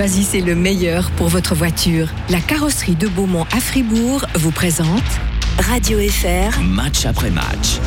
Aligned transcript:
Choisissez 0.00 0.40
le 0.40 0.54
meilleur 0.54 1.10
pour 1.10 1.28
votre 1.28 1.54
voiture. 1.54 2.08
La 2.30 2.40
carrosserie 2.40 2.94
de 2.94 3.06
Beaumont 3.06 3.44
à 3.52 3.60
Fribourg 3.60 4.24
vous 4.34 4.50
présente 4.50 5.02
Radio 5.58 5.98
FR. 5.98 6.58
Match 6.62 7.04
après 7.04 7.28
match. 7.28 7.78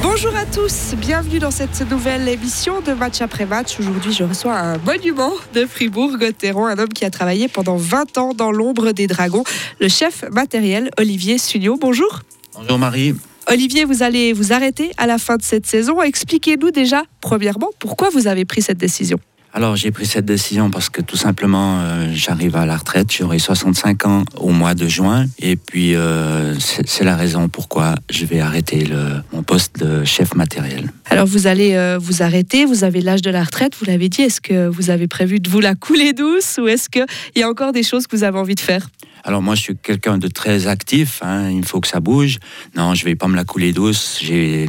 Bonjour 0.00 0.34
à 0.34 0.46
tous, 0.46 0.94
bienvenue 0.96 1.38
dans 1.38 1.50
cette 1.50 1.82
nouvelle 1.90 2.26
émission 2.30 2.80
de 2.80 2.94
Match 2.94 3.20
après 3.20 3.44
match. 3.44 3.78
Aujourd'hui, 3.78 4.14
je 4.14 4.24
reçois 4.24 4.56
un 4.58 4.78
monument 4.78 5.32
de 5.52 5.66
Fribourg-Gotteron, 5.66 6.64
un 6.64 6.78
homme 6.78 6.88
qui 6.88 7.04
a 7.04 7.10
travaillé 7.10 7.48
pendant 7.48 7.76
20 7.76 8.16
ans 8.16 8.32
dans 8.32 8.50
l'ombre 8.50 8.92
des 8.92 9.06
dragons, 9.06 9.44
le 9.82 9.88
chef 9.88 10.24
matériel 10.32 10.88
Olivier 10.98 11.36
Sunio. 11.36 11.76
Bonjour. 11.78 12.20
Bonjour 12.54 12.78
Marie. 12.78 13.14
Olivier, 13.48 13.84
vous 13.84 14.02
allez 14.02 14.32
vous 14.32 14.54
arrêter 14.54 14.92
à 14.96 15.06
la 15.06 15.18
fin 15.18 15.36
de 15.36 15.42
cette 15.42 15.66
saison. 15.66 16.00
Expliquez-nous 16.00 16.70
déjà, 16.70 17.02
premièrement, 17.20 17.68
pourquoi 17.78 18.08
vous 18.08 18.28
avez 18.28 18.46
pris 18.46 18.62
cette 18.62 18.78
décision. 18.78 19.18
Alors 19.56 19.76
j'ai 19.76 19.92
pris 19.92 20.04
cette 20.04 20.24
décision 20.24 20.68
parce 20.68 20.90
que 20.90 21.00
tout 21.00 21.16
simplement 21.16 21.78
euh, 21.78 22.08
j'arrive 22.12 22.56
à 22.56 22.66
la 22.66 22.76
retraite, 22.76 23.12
j'aurai 23.12 23.38
65 23.38 24.04
ans 24.04 24.24
au 24.36 24.50
mois 24.50 24.74
de 24.74 24.88
juin 24.88 25.26
et 25.38 25.54
puis 25.54 25.94
euh, 25.94 26.58
c'est 26.58 27.04
la 27.04 27.14
raison 27.14 27.48
pourquoi 27.48 27.94
je 28.10 28.24
vais 28.24 28.40
arrêter 28.40 28.88
mon 29.32 29.44
poste 29.44 29.78
de 29.78 30.04
chef 30.04 30.34
matériel. 30.34 30.90
Alors 31.08 31.26
vous 31.26 31.46
allez 31.46 31.74
euh, 31.74 31.98
vous 32.02 32.24
arrêter, 32.24 32.64
vous 32.64 32.82
avez 32.82 33.00
l'âge 33.00 33.22
de 33.22 33.30
la 33.30 33.44
retraite, 33.44 33.76
vous 33.78 33.84
l'avez 33.84 34.08
dit, 34.08 34.22
est-ce 34.22 34.40
que 34.40 34.66
vous 34.66 34.90
avez 34.90 35.06
prévu 35.06 35.38
de 35.38 35.48
vous 35.48 35.60
la 35.60 35.76
couler 35.76 36.14
douce 36.14 36.58
ou 36.60 36.66
est-ce 36.66 36.88
qu'il 36.88 37.06
y 37.36 37.42
a 37.44 37.48
encore 37.48 37.70
des 37.70 37.84
choses 37.84 38.08
que 38.08 38.16
vous 38.16 38.24
avez 38.24 38.38
envie 38.40 38.56
de 38.56 38.60
faire? 38.60 38.88
Alors 39.24 39.40
moi, 39.40 39.54
je 39.54 39.62
suis 39.62 39.76
quelqu'un 39.76 40.18
de 40.18 40.28
très 40.28 40.66
actif. 40.66 41.20
Hein, 41.22 41.50
il 41.50 41.64
faut 41.64 41.80
que 41.80 41.88
ça 41.88 42.00
bouge. 42.00 42.38
Non, 42.76 42.94
je 42.94 43.04
vais 43.04 43.14
pas 43.14 43.26
me 43.26 43.36
la 43.36 43.44
couler 43.44 43.72
douce. 43.72 44.18
J'ai 44.22 44.68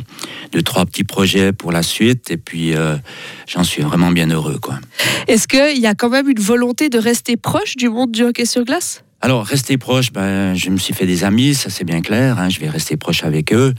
deux, 0.54 0.62
trois 0.62 0.86
petits 0.86 1.04
projets 1.04 1.52
pour 1.52 1.72
la 1.74 1.84
suite. 1.84 2.32
Et 2.32 2.38
puis, 2.38 2.74
euh, 2.74 2.96
j'en 3.48 3.64
suis 3.64 3.84
vraiment 3.84 4.12
bien 4.12 4.30
heureux. 4.30 4.58
quoi. 4.60 4.80
Est-ce 5.28 5.48
qu'il 5.48 5.80
y 5.80 5.88
a 5.88 5.94
quand 5.94 6.10
même 6.10 6.30
une 6.30 6.40
volonté 6.40 6.90
de 6.90 6.98
rester 6.98 7.36
proche 7.36 7.76
du 7.76 7.90
monde 7.90 8.12
du 8.12 8.24
hockey 8.24 8.46
sur 8.46 8.64
glace? 8.64 9.05
Alors, 9.26 9.44
rester 9.44 9.80
proche, 9.80 10.14
ben, 10.14 10.54
je 10.54 10.70
me 10.70 10.78
suis 10.78 10.94
fait 10.94 11.08
des 11.08 11.24
amis, 11.24 11.56
ça 11.56 11.72
c'est 11.72 11.84
bien 11.84 12.02
clair, 12.02 12.38
hein, 12.38 12.48
je 12.50 12.60
vais 12.60 12.70
rester 12.70 12.96
proche 12.96 13.24
avec 13.24 13.54
eux, 13.54 13.74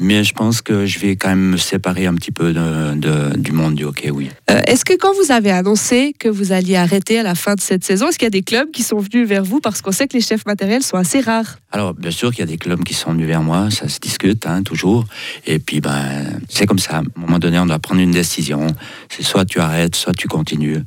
mais 0.00 0.24
je 0.24 0.34
pense 0.34 0.60
que 0.60 0.86
je 0.86 0.98
vais 0.98 1.14
quand 1.14 1.28
même 1.28 1.50
me 1.50 1.56
séparer 1.56 2.06
un 2.06 2.16
petit 2.16 2.32
peu 2.32 2.52
de, 2.52 3.36
du 3.36 3.52
monde 3.52 3.76
du 3.76 3.84
hockey, 3.84 4.10
oui. 4.10 4.28
Euh, 4.50 4.60
est-ce 4.66 4.84
que 4.84 4.94
quand 4.94 5.12
vous 5.14 5.30
avez 5.30 5.52
annoncé 5.52 6.16
que 6.18 6.28
vous 6.28 6.50
alliez 6.50 6.74
arrêter 6.74 7.20
à 7.20 7.22
la 7.22 7.36
fin 7.36 7.54
de 7.54 7.60
cette 7.60 7.84
saison, 7.84 8.08
est-ce 8.08 8.18
qu'il 8.18 8.26
y 8.26 8.26
a 8.26 8.30
des 8.30 8.42
clubs 8.42 8.72
qui 8.72 8.82
sont 8.82 8.98
venus 8.98 9.28
vers 9.28 9.44
vous 9.44 9.60
parce 9.60 9.82
qu'on 9.82 9.92
sait 9.92 10.08
que 10.08 10.16
les 10.16 10.20
chefs 10.20 10.44
matériels 10.46 10.82
sont 10.82 10.96
assez 10.96 11.20
rares? 11.20 11.60
Alors, 11.70 11.94
bien 11.94 12.10
sûr 12.10 12.32
qu'il 12.32 12.40
y 12.40 12.42
a 12.42 12.50
des 12.50 12.58
clubs 12.58 12.82
qui 12.82 12.94
sont 12.94 13.12
venus 13.12 13.28
vers 13.28 13.42
moi, 13.42 13.70
ça 13.70 13.86
se 13.86 14.00
discute 14.00 14.46
hein, 14.48 14.64
toujours, 14.64 15.04
et 15.46 15.60
puis 15.60 15.80
ben, 15.80 16.40
c'est 16.48 16.66
comme 16.66 16.80
ça, 16.80 16.96
à 16.96 16.98
un 17.02 17.04
moment 17.14 17.38
donné, 17.38 17.60
on 17.60 17.66
doit 17.66 17.78
prendre 17.78 18.00
une 18.00 18.10
décision, 18.10 18.66
c'est 19.08 19.22
soit 19.22 19.44
tu 19.44 19.60
arrêtes, 19.60 19.94
soit 19.94 20.14
tu 20.14 20.26
continues, 20.26 20.82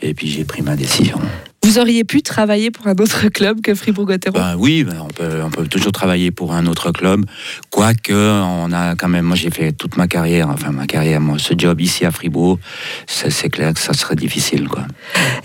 et 0.00 0.14
puis 0.14 0.26
j'ai 0.26 0.42
pris 0.42 0.62
ma 0.62 0.74
décision. 0.74 1.20
Vous 1.64 1.78
auriez 1.78 2.02
pu 2.02 2.22
travailler 2.22 2.70
pour 2.72 2.88
un 2.88 2.96
autre 2.96 3.28
club 3.28 3.60
que 3.60 3.74
Fribourg-Gotteron 3.74 4.32
ben 4.32 4.56
Oui, 4.58 4.82
ben 4.82 4.96
on, 5.00 5.08
peut, 5.08 5.42
on 5.44 5.50
peut 5.50 5.68
toujours 5.68 5.92
travailler 5.92 6.32
pour 6.32 6.52
un 6.52 6.66
autre 6.66 6.90
club. 6.90 7.24
Quoique, 7.70 8.12
on 8.12 8.72
a 8.72 8.96
quand 8.96 9.08
même. 9.08 9.24
Moi, 9.24 9.36
j'ai 9.36 9.50
fait 9.50 9.72
toute 9.72 9.96
ma 9.96 10.08
carrière, 10.08 10.48
enfin 10.48 10.72
ma 10.72 10.86
carrière, 10.86 11.20
moi, 11.20 11.38
ce 11.38 11.54
job 11.56 11.80
ici 11.80 12.04
à 12.04 12.10
Fribourg, 12.10 12.58
c'est 13.06 13.48
clair 13.48 13.72
que 13.74 13.80
ça 13.80 13.94
serait 13.94 14.16
difficile. 14.16 14.68
Quoi. 14.68 14.86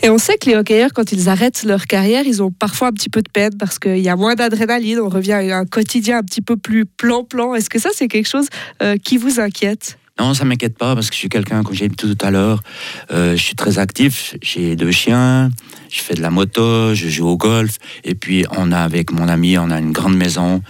Et 0.01 0.09
on 0.09 0.17
sait 0.17 0.37
que 0.37 0.49
les 0.49 0.55
hockeyeurs, 0.55 0.91
quand 0.93 1.11
ils 1.11 1.29
arrêtent 1.29 1.63
leur 1.63 1.85
carrière, 1.85 2.23
ils 2.25 2.41
ont 2.41 2.51
parfois 2.51 2.87
un 2.87 2.93
petit 2.93 3.09
peu 3.09 3.21
de 3.21 3.29
peine 3.29 3.55
parce 3.57 3.77
qu'il 3.77 3.99
y 3.99 4.09
a 4.09 4.15
moins 4.15 4.33
d'adrénaline, 4.33 4.99
on 4.99 5.09
revient 5.09 5.33
à 5.33 5.57
un 5.57 5.65
quotidien 5.65 6.17
un 6.17 6.23
petit 6.23 6.41
peu 6.41 6.57
plus 6.57 6.85
plan-plan. 6.85 7.53
Est-ce 7.53 7.69
que 7.69 7.79
ça, 7.79 7.89
c'est 7.93 8.07
quelque 8.07 8.27
chose 8.27 8.47
euh, 8.81 8.97
qui 8.97 9.17
vous 9.17 9.39
inquiète? 9.39 9.99
Non, 10.19 10.33
ça 10.33 10.45
m'inquiète 10.45 10.77
pas 10.77 10.95
parce 10.95 11.09
que 11.09 11.15
je 11.15 11.19
suis 11.19 11.29
quelqu'un, 11.29 11.61
comme 11.63 11.75
j'ai 11.75 11.87
dit 11.87 11.95
tout 11.95 12.17
à 12.21 12.31
l'heure, 12.31 12.63
euh, 13.11 13.35
je 13.35 13.41
suis 13.41 13.55
très 13.55 13.77
actif. 13.77 14.35
J'ai 14.41 14.75
deux 14.75 14.91
chiens, 14.91 15.51
je 15.89 16.01
fais 16.01 16.15
de 16.15 16.21
la 16.21 16.31
moto, 16.31 16.95
je 16.95 17.07
joue 17.07 17.27
au 17.27 17.37
golf. 17.37 17.77
Et 18.03 18.15
puis, 18.15 18.45
on 18.57 18.71
a 18.71 18.79
avec 18.79 19.11
mon 19.11 19.27
ami, 19.27 19.57
on 19.57 19.69
a 19.69 19.79
une 19.79 19.91
grande 19.91 20.17
maison. 20.17 20.63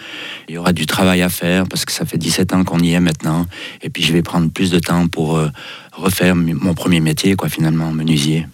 Il 0.50 0.56
y 0.56 0.58
aura 0.58 0.74
du 0.74 0.85
travail 0.85 1.22
à 1.22 1.30
faire 1.30 1.66
parce 1.68 1.85
que 1.85 1.94
ça 1.94 2.06
fait 2.06 2.18
17 2.18 2.53
ans 2.53 2.63
qu'on 2.66 2.80
y 2.80 2.91
est 2.91 3.00
maintenant. 3.00 3.46
Et 3.81 3.90
puis, 3.90 4.03
je 4.03 4.12
vais 4.12 4.22
prendre 4.22 4.52
plus 4.52 4.69
de 4.69 4.80
temps 4.80 5.08
pour 5.08 5.38
euh, 5.38 5.50
refaire 5.94 6.35
mon 6.35 6.74
premier 6.74 7.00
métier, 7.00 7.35
quoi, 7.35 7.47
finalement, 7.47 7.91
menuisier. 7.91 8.47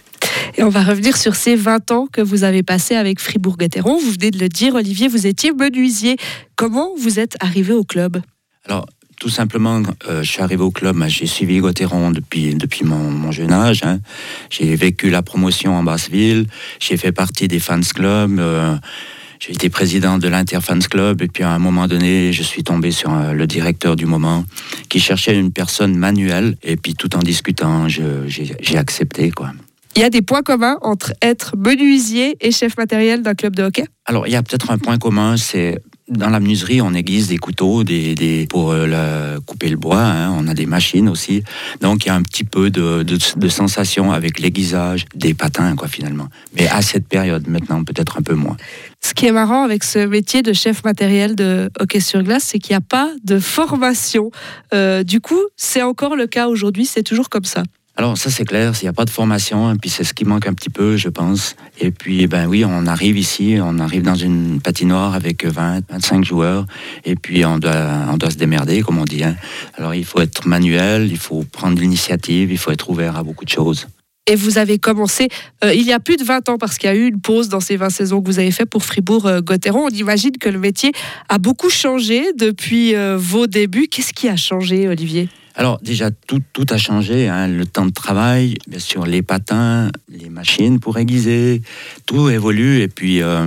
Et 0.56 0.64
on 0.64 0.70
va 0.70 0.84
revenir 0.84 1.18
sur 1.18 1.36
ces 1.36 1.56
20 1.56 1.92
ans 1.92 2.08
que 2.12 2.22
vous 2.22 2.44
avez 2.44 2.62
passés 2.62 2.96
avec 2.96 3.20
Fribourg-Gotteron. 3.20 3.98
Vous 3.98 4.12
venez 4.12 4.30
de 4.30 4.38
le 4.38 4.50
dire, 4.50 4.76
Olivier, 4.76 5.08
vous 5.08 5.26
étiez 5.26 5.52
menuisier. 5.52 6.18
Comment 6.56 6.90
vous 6.98 7.20
êtes 7.20 7.36
arrivé 7.40 7.74
au 7.74 7.84
club? 7.84 8.22
Alors, 8.66 8.86
tout 9.20 9.30
simplement, 9.30 9.82
euh, 10.08 10.24
je 10.24 10.32
suis 10.32 10.42
arrivé 10.42 10.64
au 10.64 10.72
club, 10.72 11.02
j'ai 11.08 11.28
suivi 11.28 11.60
Gauthieron 11.60 12.12
depuis, 12.12 12.56
depuis 12.56 12.84
mon, 12.86 13.32
jeune 13.32 13.54
âge. 13.54 13.82
Hein. 13.84 14.00
J'ai 14.50 14.76
vécu 14.76 15.10
la 15.10 15.22
promotion 15.22 15.76
en 15.76 15.84
Basse-Ville, 15.84 16.48
j'ai 16.80 16.98
fait 16.98 17.12
partie 17.12 17.48
des 17.48 17.60
fans 17.60 17.80
club. 17.82 18.40
Euh, 18.40 18.76
j'ai 19.40 19.52
été 19.52 19.70
président 19.70 20.20
de 20.20 20.30
l'Inter 20.30 20.60
Fans 20.62 20.80
Club 20.80 21.22
et 21.22 21.28
puis 21.28 21.44
à 21.44 21.52
un 21.52 21.60
moment 21.60 21.88
donné, 21.88 22.32
je 22.32 22.44
suis 22.44 22.64
tombé 22.64 22.92
sur 22.92 23.14
euh, 23.14 23.34
le 23.34 23.46
directeur 23.46 23.98
du 23.98 24.06
moment 24.06 24.46
qui 24.88 25.02
cherchait 25.02 25.38
une 25.38 25.52
personne 25.52 25.98
manuelle 25.98 26.56
et 26.64 26.78
puis 26.78 26.94
tout 26.94 27.14
en 27.18 27.20
discutant, 27.20 27.90
j'ai 27.90 28.78
accepté 28.78 29.32
quoi. 29.32 29.52
Il 29.96 30.02
y 30.02 30.06
a 30.06 30.10
des 30.10 30.22
points 30.22 30.42
communs 30.42 30.78
entre 30.82 31.14
être 31.22 31.56
menuisier 31.58 32.38
et 32.42 32.52
chef 32.52 32.78
matériel 32.78 33.22
d'un 33.22 33.36
club 33.36 33.56
de 33.56 33.64
hockey? 33.64 33.86
Alors, 34.06 34.28
il 34.28 34.34
y 34.34 34.36
a 34.36 34.42
peut-être 34.42 34.72
un 34.72 34.80
point 34.80 34.98
commun, 34.98 35.38
c'est 35.38 35.78
dans 36.18 36.30
la 36.30 36.40
menuiserie, 36.40 36.82
on 36.82 36.94
aiguise 36.94 37.28
des 37.28 37.38
couteaux 37.38 37.84
des, 37.84 38.16
des 38.16 38.48
pour 38.48 38.72
euh, 38.72 39.40
couper 39.46 39.70
le 39.70 39.78
bois. 39.78 40.02
Hein. 40.02 40.36
On 40.38 40.48
a 40.48 40.54
des 40.54 40.66
machines 40.66 41.10
aussi. 41.10 41.44
Donc, 41.82 42.06
il 42.06 42.08
y 42.08 42.12
a 42.12 42.16
un 42.16 42.22
petit 42.22 42.44
peu 42.44 42.70
de, 42.70 43.04
de, 43.04 43.18
de 43.36 43.48
sensation 43.50 44.12
avec 44.12 44.40
l'aiguisage 44.40 45.06
des 45.16 45.34
patins, 45.34 45.76
quoi, 45.76 45.88
finalement. 45.88 46.28
Mais 46.56 46.68
à 46.68 46.82
cette 46.82 47.08
période, 47.08 47.48
maintenant, 47.48 47.84
peut-être 47.84 48.18
un 48.18 48.22
peu 48.22 48.36
moins. 48.36 48.58
Ce 49.02 49.14
qui 49.14 49.26
est 49.26 49.32
marrant 49.32 49.64
avec 49.64 49.84
ce 49.84 50.00
métier 50.00 50.42
de 50.42 50.54
chef 50.54 50.84
matériel 50.84 51.36
de 51.36 51.70
hockey 51.80 52.00
sur 52.00 52.24
glace, 52.24 52.46
c'est 52.46 52.60
qu'il 52.60 52.74
n'y 52.74 52.78
a 52.78 52.82
pas 52.82 53.10
de 53.24 53.40
formation. 53.40 54.32
Euh, 54.74 55.04
du 55.04 55.20
coup, 55.20 55.42
c'est 55.58 55.82
encore 55.82 56.16
le 56.16 56.28
cas 56.28 56.48
aujourd'hui. 56.48 56.86
C'est 56.86 57.04
toujours 57.04 57.30
comme 57.30 57.44
ça. 57.44 57.64
Alors 57.96 58.18
ça 58.18 58.32
c'est 58.32 58.46
clair, 58.46 58.76
s'il 58.76 58.86
n'y 58.86 58.90
a 58.90 58.94
pas 58.94 59.06
de 59.06 59.12
formation, 59.12 59.72
et 59.72 59.78
puis 59.78 59.90
c'est 59.90 60.04
ce 60.04 60.16
qui 60.16 60.26
manque 60.26 60.48
un 60.48 60.54
petit 60.54 60.72
peu, 60.72 60.98
je 60.98 61.10
pense. 61.10 61.56
Et 61.80 61.92
puis 61.92 62.26
ben 62.26 62.48
oui, 62.48 62.66
on 62.66 62.88
arrive 62.88 63.20
ici, 63.20 63.58
on 63.62 63.78
arrive 63.78 64.02
dans 64.02 64.16
une 64.16 64.60
patinoire 64.62 65.14
avec 65.14 65.46
20, 65.46 65.82
25 65.92 66.26
joueurs, 66.26 66.66
et 67.06 67.16
puis 67.16 67.46
on 67.46 67.60
doit, 67.60 68.08
on 68.10 68.18
doit 68.18 68.32
se 68.32 68.38
démerder, 68.38 68.82
comme 68.82 68.98
on 68.98 69.06
dit. 69.06 69.24
Hein. 69.24 69.36
Alors 69.78 69.94
il 69.94 70.06
faut 70.06 70.22
être 70.22 70.48
manuel, 70.48 71.08
il 71.12 71.20
faut 71.20 71.44
prendre 71.44 71.80
l'initiative, 71.80 72.52
il 72.52 72.58
faut 72.58 72.72
être 72.72 72.90
ouvert 72.90 73.16
à 73.16 73.22
beaucoup 73.22 73.46
de 73.46 73.52
choses. 73.52 73.88
Et 74.26 74.36
vous 74.36 74.58
avez 74.58 74.80
commencé 74.80 75.28
euh, 75.64 75.74
il 75.74 75.84
y 75.84 75.92
a 75.92 76.00
plus 76.00 76.16
de 76.16 76.24
20 76.24 76.50
ans 76.50 76.58
parce 76.58 76.78
qu'il 76.78 76.90
y 76.90 76.94
a 76.94 76.96
eu 76.96 77.08
une 77.08 77.20
pause 77.20 77.50
dans 77.50 77.60
ces 77.60 77.76
20 77.76 77.90
saisons 77.90 78.22
que 78.22 78.28
vous 78.28 78.40
avez 78.40 78.52
fait 78.52 78.66
pour 78.66 78.84
Fribourg-Gotteron. 78.84 79.86
On 79.86 79.90
imagine 79.90 80.32
que 80.40 80.48
le 80.50 80.60
métier 80.60 80.94
a 81.28 81.38
beaucoup 81.38 81.70
changé 81.70 82.32
depuis 82.38 82.96
euh, 82.96 83.18
vos 83.20 83.48
débuts. 83.48 83.88
Qu'est-ce 83.88 84.14
qui 84.14 84.30
a 84.30 84.38
changé, 84.38 84.88
Olivier? 84.88 85.28
Alors 85.56 85.80
déjà, 85.82 86.10
tout, 86.12 86.42
tout 86.52 86.66
a 86.70 86.78
changé. 86.78 87.28
Hein. 87.28 87.48
Le 87.48 87.66
temps 87.66 87.86
de 87.86 87.92
travail, 87.92 88.56
bien 88.68 88.80
sûr, 88.80 89.06
les 89.06 89.22
patins, 89.22 89.92
les 90.10 90.30
machines 90.30 90.80
pour 90.80 90.98
aiguiser, 90.98 91.62
tout 92.06 92.30
évolue 92.30 92.82
et 92.82 92.88
puis 92.88 93.22
euh, 93.22 93.46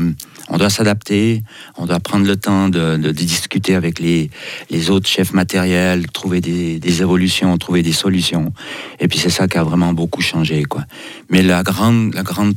on 0.48 0.58
doit 0.58 0.70
s'adapter, 0.70 1.42
on 1.76 1.86
doit 1.86 1.98
prendre 1.98 2.26
le 2.26 2.36
temps 2.36 2.68
de, 2.68 3.10
discuter 3.10 3.74
avec 3.74 3.98
les, 3.98 4.30
les, 4.70 4.90
autres 4.90 5.08
chefs 5.08 5.32
matériels, 5.32 6.06
trouver 6.08 6.40
des, 6.40 6.78
des, 6.78 7.02
évolutions, 7.02 7.56
trouver 7.58 7.82
des 7.82 7.92
solutions. 7.92 8.52
Et 9.00 9.08
puis 9.08 9.18
c'est 9.18 9.30
ça 9.30 9.48
qui 9.48 9.58
a 9.58 9.64
vraiment 9.64 9.92
beaucoup 9.92 10.22
changé. 10.22 10.62
Quoi. 10.64 10.84
Mais 11.30 11.42
la 11.42 11.56
la 11.56 12.22
grande, 12.22 12.54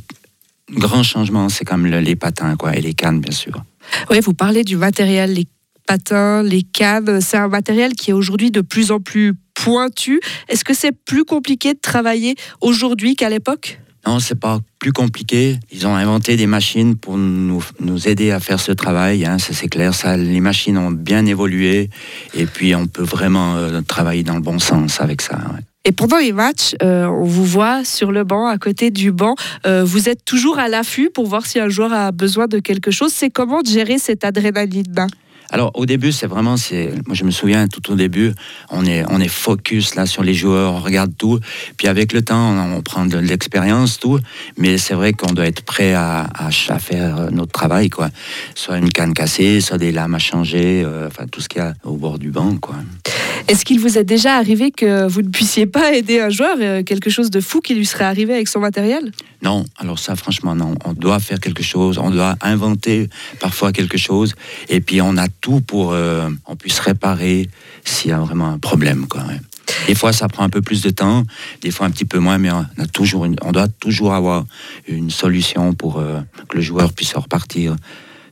grand 0.70 1.02
changement, 1.02 1.48
c'est 1.48 1.64
comme 1.64 1.86
les 1.86 2.16
patins 2.16 2.54
quoi, 2.56 2.76
et 2.76 2.80
les 2.80 2.94
cannes, 2.94 3.20
bien 3.20 3.32
sûr. 3.32 3.64
Oui, 4.10 4.20
vous 4.20 4.34
parlez 4.34 4.62
du 4.62 4.76
matériel, 4.76 5.34
les 5.34 5.48
patins, 5.90 6.44
les 6.44 6.62
cannes. 6.62 7.20
C'est 7.20 7.36
un 7.36 7.48
matériel 7.48 7.94
qui 7.94 8.10
est 8.10 8.12
aujourd'hui 8.12 8.52
de 8.52 8.60
plus 8.60 8.92
en 8.92 9.00
plus 9.00 9.34
pointu. 9.54 10.20
Est-ce 10.48 10.62
que 10.62 10.72
c'est 10.72 10.92
plus 10.92 11.24
compliqué 11.24 11.74
de 11.74 11.80
travailler 11.80 12.36
aujourd'hui 12.60 13.16
qu'à 13.16 13.28
l'époque? 13.28 13.80
Non, 14.06 14.20
c'est 14.20 14.38
pas 14.38 14.60
plus 14.78 14.92
compliqué. 14.92 15.58
Ils 15.72 15.88
ont 15.88 15.96
inventé 15.96 16.36
des 16.36 16.46
machines 16.46 16.94
pour 16.94 17.18
nous, 17.18 17.64
nous 17.80 18.06
aider 18.06 18.30
à 18.30 18.38
faire 18.38 18.60
ce 18.60 18.70
travail. 18.70 19.26
Hein, 19.26 19.38
ça 19.38 19.52
c'est 19.52 19.66
clair. 19.66 19.92
Ça, 19.92 20.16
les 20.16 20.38
machines 20.38 20.78
ont 20.78 20.92
bien 20.92 21.26
évolué 21.26 21.90
et 22.34 22.46
puis 22.46 22.72
on 22.76 22.86
peut 22.86 23.02
vraiment 23.02 23.56
euh, 23.56 23.80
travailler 23.80 24.22
dans 24.22 24.36
le 24.36 24.42
bon 24.42 24.60
sens 24.60 25.00
avec 25.00 25.20
ça. 25.20 25.40
Et 25.84 25.90
pendant 25.90 26.18
les 26.18 26.32
matchs, 26.32 26.76
euh, 26.84 27.06
on 27.06 27.24
vous 27.24 27.44
voit 27.44 27.84
sur 27.84 28.12
le 28.12 28.22
banc, 28.22 28.46
à 28.46 28.58
côté 28.58 28.92
du 28.92 29.10
banc. 29.10 29.34
Euh, 29.66 29.82
vous 29.82 30.08
êtes 30.08 30.24
toujours 30.24 30.60
à 30.60 30.68
l'affût 30.68 31.10
pour 31.12 31.26
voir 31.26 31.46
si 31.46 31.58
un 31.58 31.68
joueur 31.68 31.92
a 31.92 32.12
besoin 32.12 32.46
de 32.46 32.60
quelque 32.60 32.92
chose. 32.92 33.10
C'est 33.12 33.30
comment 33.30 33.62
de 33.62 33.66
gérer 33.66 33.98
cette 33.98 34.24
adrénaline-là 34.24 35.08
Alors 35.50 35.72
au 35.74 35.86
début, 35.86 36.12
c'est 36.12 36.26
vraiment, 36.26 36.56
c'est, 36.56 36.92
moi 37.06 37.14
je 37.14 37.24
me 37.24 37.30
souviens 37.30 37.66
tout 37.66 37.90
au 37.90 37.94
début, 37.96 38.32
on 38.70 38.84
est, 38.86 39.04
on 39.08 39.20
est 39.20 39.28
focus 39.28 39.94
là 39.94 40.06
sur 40.06 40.22
les 40.22 40.34
joueurs, 40.34 40.74
on 40.74 40.80
regarde 40.80 41.12
tout, 41.16 41.40
puis 41.76 41.88
avec 41.88 42.12
le 42.12 42.22
temps, 42.22 42.56
on, 42.74 42.82
prend 42.82 43.04
de 43.04 43.18
l'expérience, 43.18 43.98
tout, 43.98 44.18
mais 44.56 44.78
c'est 44.78 44.94
vrai 44.94 45.12
qu'on 45.12 45.32
doit 45.32 45.46
être 45.46 45.62
prêt 45.62 45.92
à, 45.92 46.28
à, 46.34 46.50
faire 46.78 47.30
notre 47.30 47.52
travail, 47.52 47.90
quoi. 47.90 48.08
Soit 48.54 48.78
une 48.78 48.90
canne 48.90 49.12
cassée, 49.12 49.60
soit 49.60 49.78
des 49.78 49.92
lames 49.92 50.14
à 50.14 50.18
changer, 50.18 50.82
euh, 50.84 51.08
enfin 51.08 51.26
tout 51.26 51.40
ce 51.40 51.48
qu'il 51.48 51.60
y 51.60 51.64
a 51.64 51.74
au 51.84 51.96
bord 51.96 52.18
du 52.18 52.30
banc, 52.30 52.56
quoi. 52.56 52.76
Est-ce 53.48 53.64
qu'il 53.64 53.80
vous 53.80 53.98
est 53.98 54.04
déjà 54.04 54.36
arrivé 54.36 54.70
que 54.70 55.08
vous 55.08 55.22
ne 55.22 55.28
puissiez 55.28 55.66
pas 55.66 55.92
aider 55.92 56.20
un 56.20 56.30
joueur, 56.30 56.56
euh, 56.60 56.82
quelque 56.82 57.10
chose 57.10 57.30
de 57.30 57.40
fou 57.40 57.60
qui 57.60 57.74
lui 57.74 57.86
serait 57.86 58.04
arrivé 58.04 58.34
avec 58.34 58.48
son 58.48 58.60
matériel? 58.60 59.12
Non, 59.42 59.64
alors 59.78 59.98
ça 59.98 60.16
franchement 60.16 60.54
non. 60.54 60.74
On 60.84 60.92
doit 60.92 61.18
faire 61.18 61.40
quelque 61.40 61.62
chose, 61.62 61.98
on 61.98 62.10
doit 62.10 62.36
inventer 62.42 63.08
parfois 63.40 63.72
quelque 63.72 63.96
chose, 63.96 64.34
et 64.68 64.80
puis 64.80 65.00
on 65.00 65.16
a 65.16 65.28
tout 65.28 65.60
pour 65.60 65.88
qu'on 65.88 65.94
euh, 65.94 66.30
puisse 66.58 66.78
réparer 66.78 67.48
s'il 67.84 68.10
y 68.10 68.12
a 68.12 68.18
vraiment 68.18 68.48
un 68.48 68.58
problème. 68.58 69.06
Quoi, 69.06 69.22
Des 69.86 69.94
fois, 69.94 70.12
ça 70.12 70.28
prend 70.28 70.44
un 70.44 70.50
peu 70.50 70.60
plus 70.60 70.82
de 70.82 70.90
temps, 70.90 71.24
des 71.62 71.70
fois 71.70 71.86
un 71.86 71.90
petit 71.90 72.04
peu 72.04 72.18
moins, 72.18 72.36
mais 72.36 72.50
on, 72.50 72.66
a 72.78 72.86
toujours 72.86 73.26
on 73.42 73.52
doit 73.52 73.68
toujours 73.68 74.12
avoir 74.12 74.44
une 74.86 75.10
solution 75.10 75.72
pour 75.72 75.98
euh, 75.98 76.20
que 76.48 76.56
le 76.56 76.62
joueur 76.62 76.92
puisse 76.92 77.14
repartir 77.14 77.76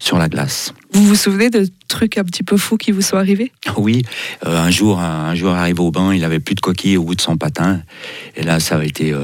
sur 0.01 0.19
la 0.19 0.29
glace. 0.29 0.75
Vous 0.93 1.05
vous 1.05 1.17
souvenez 1.17 1.51
de 1.51 1.67
trucs 1.89 2.19
un 2.19 2.25
petit 2.25 2.45
peu 2.45 2.57
fous 2.57 2.77
qui 2.77 2.93
vous 2.93 3.03
sont 3.03 3.17
arrivés? 3.17 3.51
Oui, 3.77 4.03
euh, 4.47 4.59
un 4.59 4.71
jour, 4.71 5.01
un, 5.01 5.35
joueur 5.35 5.55
arrivé 5.55 5.81
au 5.81 5.91
banc, 5.91 6.13
il 6.13 6.23
avait 6.23 6.39
plus 6.39 6.55
de 6.55 6.61
coquilles 6.61 6.99
au 6.99 7.05
bout 7.05 7.15
de 7.15 7.21
son 7.21 7.39
patin, 7.39 7.81
et 8.37 8.43
là, 8.43 8.61
ça 8.61 8.77
a 8.77 8.85
été 8.85 9.15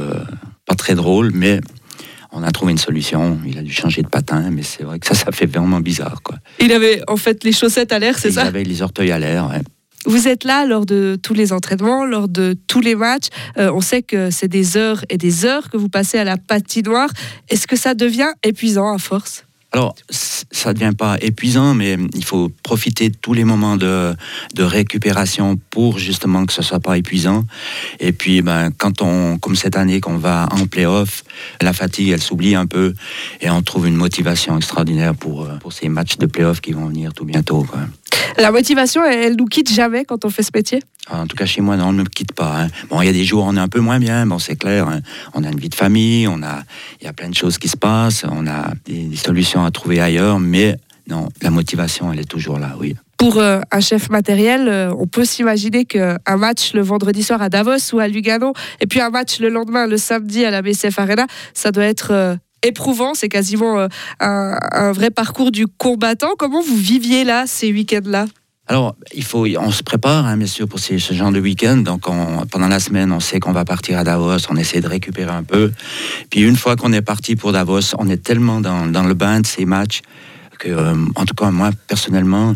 pas 0.67 0.75
très 0.75 0.95
drôle, 0.95 1.31
mais 1.35 1.61
on 2.33 2.43
a 2.43 2.51
trouvé 2.51 2.73
une 2.73 2.79
solution. 2.79 3.39
Il 3.47 3.59
a 3.59 3.63
dû 3.63 3.73
changer 3.73 4.03
de 4.03 4.09
patin, 4.09 4.51
mais 4.51 4.63
c'est 4.63 4.83
vrai 4.83 4.99
que 4.99 5.07
ça, 5.07 5.15
ça 5.15 5.31
fait 5.33 5.47
vraiment 5.47 5.81
bizarre. 5.81 6.23
Quoi. 6.23 6.37
Il 6.61 6.73
avait 6.73 7.01
en 7.09 7.17
fait 7.17 7.45
les 7.45 7.53
chaussettes 7.53 7.93
à 7.93 7.99
l'air, 7.99 8.19
c'est 8.19 8.33
ça 8.33 8.43
Il 8.45 8.49
avait 8.49 8.65
les 8.65 8.83
orteils 8.83 9.13
à 9.13 9.19
l'air, 9.19 9.49
Vous 10.05 10.29
êtes 10.29 10.45
là 10.45 10.67
lors 10.67 10.85
de 10.85 11.17
tous 11.23 11.35
les 11.35 11.53
entraînements, 11.53 12.05
lors 12.05 12.29
de 12.29 12.57
tous 12.67 12.81
les 12.81 12.95
matchs. 12.95 13.29
Euh, 13.57 13.71
on 13.73 13.81
sait 13.81 14.03
que 14.03 14.31
c'est 14.31 14.49
des 14.49 14.77
heures 14.77 15.05
et 15.09 15.17
des 15.17 15.45
heures 15.45 15.71
que 15.71 15.77
vous 15.77 15.89
passez 15.89 16.19
à 16.19 16.25
la 16.25 16.37
patinoire. 16.37 17.11
Est-ce 17.49 17.67
que 17.67 17.77
ça 17.77 17.95
devient 17.95 18.33
épuisant 18.43 18.93
à 18.93 18.99
force? 18.99 19.44
Alors, 19.75 19.97
ça 20.09 20.69
ne 20.69 20.75
devient 20.75 20.95
pas 20.97 21.17
épuisant, 21.21 21.75
mais 21.75 21.97
il 22.15 22.25
faut 22.25 22.49
profiter 22.63 23.09
de 23.09 23.17
tous 23.17 23.33
les 23.33 23.43
moments 23.43 23.77
de, 23.77 24.15
récupération 24.57 25.59
pour 25.71 25.99
justement 25.99 26.47
que 26.47 26.53
ce 26.53 26.61
ne 26.61 26.65
soit 26.65 26.79
pas 26.79 26.97
épuisant. 26.97 27.45
Et 27.99 28.13
puis, 28.13 28.41
ben, 28.41 28.71
quand 28.71 29.03
on, 29.03 29.37
comme 29.39 29.57
cette 29.57 29.77
année, 29.77 30.01
qu'on 30.01 30.17
va 30.17 30.49
en 30.53 30.67
playoff, 30.67 31.25
la 31.61 31.73
fatigue, 31.73 32.11
elle 32.11 32.23
s'oublie 32.23 32.55
un 32.55 32.67
peu 32.67 32.95
et 33.41 33.51
on 33.51 33.63
trouve 33.63 33.89
une 33.89 33.97
motivation 33.97 34.57
extraordinaire 34.57 35.17
pour, 35.17 35.43
euh, 35.43 35.57
pour 35.57 35.73
ces 35.73 35.89
matchs 35.89 36.19
de 36.19 36.27
playoff 36.27 36.61
qui 36.61 36.71
vont 36.71 36.87
venir 36.87 37.13
tout 37.13 37.25
bientôt. 37.25 37.67
La 38.39 38.51
motivation, 38.51 39.05
elle, 39.05 39.37
nous 39.37 39.45
quitte 39.47 39.73
jamais 39.73 40.05
quand 40.05 40.25
on 40.25 40.31
fait 40.31 40.43
ce 40.43 40.51
métier 40.55 40.81
ah, 41.09 41.21
En 41.21 41.27
tout 41.27 41.37
cas, 41.37 41.47
chez 41.47 41.61
moi, 41.61 41.77
non, 41.77 41.87
on 41.87 41.93
ne 41.93 42.03
me 42.03 42.09
quitte 42.09 42.33
pas. 42.33 42.63
Hein. 42.63 42.69
Bon, 42.91 43.01
il 43.01 43.07
y 43.07 43.09
a 43.09 43.13
des 43.13 43.25
jours 43.25 43.45
où 43.45 43.49
on 43.49 43.57
est 43.57 43.61
un 43.61 43.69
peu 43.69 43.81
moins 43.81 43.99
bien, 43.99 44.27
bon, 44.27 44.39
c'est 44.39 44.57
clair. 44.57 44.89
Hein. 44.89 45.01
On 45.35 45.45
a 45.45 45.49
une 45.49 45.59
vie 45.59 45.69
de 45.69 45.75
famille, 45.75 46.27
on 46.27 46.43
a, 46.43 46.63
il 47.01 47.05
y 47.05 47.09
a 47.09 47.13
plein 47.13 47.29
de 47.29 47.35
choses 47.35 47.59
qui 47.59 47.69
se 47.69 47.77
passent, 47.77 48.25
on 48.29 48.47
a 48.47 48.73
des, 48.87 49.15
solutions 49.17 49.65
à 49.65 49.71
trouver 49.71 50.01
ailleurs, 50.01 50.41
mais 50.41 50.77
non, 51.09 51.29
la 51.43 51.51
motivation, 51.51 52.13
elle 52.13 52.21
est 52.21 52.29
toujours 52.29 52.59
là, 52.59 52.75
oui. 52.79 52.97
Pour 53.19 53.39
euh, 53.39 53.61
un 53.71 53.81
chef 53.81 54.11
matériel, 54.11 54.69
euh, 54.69 54.93
on 54.99 55.07
peut 55.07 55.25
s'imaginer 55.25 55.85
qu'un 55.85 56.19
match 56.37 56.75
le 56.75 56.83
vendredi 56.83 57.23
soir 57.23 57.41
à 57.41 57.49
Davos 57.49 57.95
ou 57.95 58.01
à 58.01 58.09
Lugano, 58.09 58.53
et 58.81 58.87
puis 58.87 59.01
un 59.01 59.11
match 59.11 59.39
le 59.39 59.49
lendemain, 59.49 59.87
le 59.87 59.97
samedi 59.97 60.45
à 60.45 60.51
la 60.51 60.63
BCF 60.63 60.99
Arena, 60.99 61.27
ça 61.53 61.71
doit 61.71 61.85
être 61.85 62.09
euh, 62.11 62.37
éprouvant. 62.65 63.15
C'est 63.15 63.29
quasiment 63.29 63.79
euh, 63.79 63.89
un, 64.21 64.93
vrai 64.93 65.11
parcours 65.11 65.51
du 65.51 65.67
combattant. 65.67 66.31
Comment 66.39 66.63
vous 66.63 66.77
viviez 66.77 67.25
là, 67.25 67.45
ces 67.47 67.73
week-ends-là? 67.73 68.27
Alors, 68.67 68.97
il 69.15 69.23
faut, 69.23 69.47
on 69.59 69.71
se 69.71 69.83
prépare, 69.83 70.27
hein, 70.27 70.39
bien 70.39 70.47
sûr, 70.47 70.67
pour 70.67 70.79
ce 70.79 70.97
genre 70.97 71.31
de 71.31 71.39
week-end. 71.39 71.77
Donc, 71.77 72.05
pendant 72.51 72.69
la 72.69 72.81
semaine, 72.81 73.13
on 73.13 73.21
sait 73.21 73.39
qu'on 73.39 73.53
va 73.53 73.67
partir 73.67 73.99
à 73.99 74.05
Davos, 74.05 74.39
on 74.49 74.57
essaie 74.57 74.81
de 74.81 74.89
récupérer 74.89 75.33
un 75.33 75.43
peu. 75.43 75.71
Puis, 76.31 76.41
une 76.41 76.57
fois 76.57 76.75
qu'on 76.75 76.93
est 76.95 77.03
parti 77.03 77.37
pour 77.37 77.53
Davos, 77.53 77.95
on 77.99 78.09
est 78.09 78.23
tellement 78.23 78.63
dans 78.63 79.05
le 79.05 79.15
bain 79.15 79.41
de 79.41 79.47
ces 79.47 79.67
matchs 79.67 80.01
euh, 80.73 80.95
en 81.15 81.25
tout 81.25 81.35
cas, 81.35 81.51
moi, 81.51 81.71
personnellement, 81.89 82.55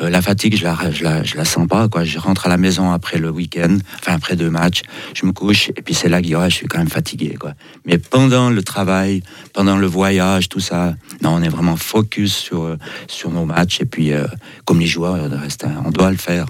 euh, 0.00 0.10
la 0.10 0.22
fatigue, 0.22 0.56
je 0.56 0.64
la, 0.64 0.76
je 0.90 1.04
la, 1.04 1.22
je 1.22 1.36
la, 1.36 1.44
sens 1.44 1.66
pas. 1.66 1.88
Quoi. 1.88 2.04
Je 2.04 2.18
rentre 2.18 2.46
à 2.46 2.48
la 2.48 2.56
maison 2.56 2.92
après 2.92 3.18
le 3.18 3.30
week-end, 3.30 3.76
enfin 3.98 4.14
après 4.14 4.36
deux 4.36 4.50
matchs, 4.50 4.82
je 5.14 5.26
me 5.26 5.32
couche, 5.32 5.70
et 5.70 5.82
puis 5.82 5.94
c'est 5.94 6.08
là 6.08 6.22
que 6.22 6.28
je 6.28 6.54
suis 6.54 6.66
quand 6.66 6.78
même 6.78 6.88
fatigué. 6.88 7.36
Quoi. 7.38 7.54
Mais 7.84 7.98
pendant 7.98 8.50
le 8.50 8.62
travail, 8.62 9.22
pendant 9.52 9.76
le 9.76 9.86
voyage, 9.86 10.48
tout 10.48 10.60
ça, 10.60 10.94
non, 11.22 11.34
on 11.34 11.42
est 11.42 11.48
vraiment 11.48 11.76
focus 11.76 12.34
sur, 12.34 12.76
sur 13.08 13.30
nos 13.30 13.44
matchs, 13.44 13.80
et 13.80 13.86
puis 13.86 14.12
euh, 14.12 14.26
comme 14.64 14.80
les 14.80 14.86
joueurs, 14.86 15.30
reste, 15.30 15.64
hein, 15.64 15.82
on 15.84 15.90
doit 15.90 16.10
le 16.10 16.16
faire. 16.16 16.46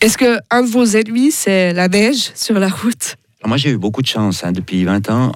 Est-ce 0.00 0.16
que 0.16 0.38
un 0.50 0.62
de 0.62 0.68
vos 0.68 0.84
ennemis, 0.84 1.32
c'est 1.32 1.72
la 1.72 1.88
neige 1.88 2.32
sur 2.34 2.58
la 2.58 2.68
route? 2.68 3.16
Moi, 3.44 3.56
j'ai 3.56 3.70
eu 3.70 3.78
beaucoup 3.78 4.02
de 4.02 4.06
chance. 4.06 4.44
Hein, 4.44 4.52
depuis 4.52 4.84
20 4.84 5.10
ans, 5.10 5.32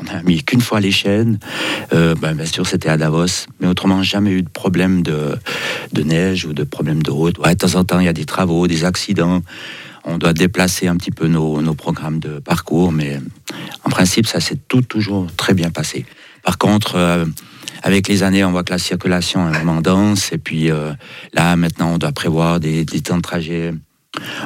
on 0.00 0.12
n'a 0.12 0.22
mis 0.22 0.42
qu'une 0.42 0.60
fois 0.60 0.80
les 0.80 0.90
chaînes. 0.90 1.38
Euh, 1.92 2.14
ben, 2.14 2.34
bien 2.34 2.46
sûr, 2.46 2.66
c'était 2.66 2.88
à 2.88 2.96
Davos. 2.96 3.46
Mais 3.60 3.66
autrement, 3.66 4.02
jamais 4.02 4.30
eu 4.30 4.42
de 4.42 4.48
problème 4.48 5.02
de, 5.02 5.36
de 5.92 6.02
neige 6.02 6.44
ou 6.46 6.52
de 6.52 6.64
problème 6.64 7.02
de 7.02 7.10
route. 7.10 7.36
de 7.36 7.54
temps 7.54 7.74
en 7.74 7.84
temps, 7.84 8.00
il 8.00 8.06
y 8.06 8.08
a 8.08 8.12
des 8.12 8.24
travaux, 8.24 8.66
des 8.66 8.84
accidents. 8.84 9.42
On 10.04 10.16
doit 10.16 10.32
déplacer 10.32 10.88
un 10.88 10.96
petit 10.96 11.10
peu 11.10 11.26
nos, 11.26 11.60
nos 11.60 11.74
programmes 11.74 12.18
de 12.18 12.38
parcours. 12.38 12.92
Mais 12.92 13.20
en 13.84 13.90
principe, 13.90 14.26
ça 14.26 14.40
s'est 14.40 14.58
tout 14.68 14.82
toujours 14.82 15.26
très 15.36 15.54
bien 15.54 15.70
passé. 15.70 16.06
Par 16.42 16.56
contre, 16.56 16.96
euh, 16.96 17.26
avec 17.82 18.08
les 18.08 18.22
années, 18.22 18.44
on 18.44 18.50
voit 18.50 18.64
que 18.64 18.72
la 18.72 18.78
circulation 18.78 19.48
est 19.48 19.52
vraiment 19.52 19.80
dense. 19.80 20.32
Et 20.32 20.38
puis 20.38 20.70
euh, 20.70 20.92
là, 21.34 21.56
maintenant, 21.56 21.94
on 21.94 21.98
doit 21.98 22.12
prévoir 22.12 22.60
des, 22.60 22.84
des 22.84 23.00
temps 23.00 23.16
de 23.16 23.22
trajet 23.22 23.74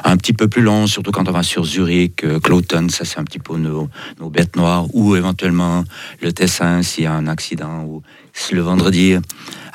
un 0.03 0.17
petit 0.17 0.33
peu 0.33 0.47
plus 0.47 0.61
long, 0.61 0.87
surtout 0.87 1.11
quand 1.11 1.27
on 1.27 1.31
va 1.31 1.43
sur 1.43 1.65
Zurich, 1.65 2.23
euh, 2.23 2.39
Cloton, 2.39 2.87
ça 2.89 3.05
c'est 3.05 3.19
un 3.19 3.23
petit 3.23 3.39
peu 3.39 3.57
nos, 3.57 3.89
nos, 4.19 4.29
bêtes 4.29 4.55
noires, 4.55 4.85
ou 4.93 5.15
éventuellement 5.15 5.83
le 6.21 6.31
Tessin 6.31 6.81
s'il 6.83 7.05
y 7.05 7.07
a 7.07 7.13
un 7.13 7.27
accident, 7.27 7.83
ou 7.83 8.03
le 8.51 8.61
vendredi 8.61 9.17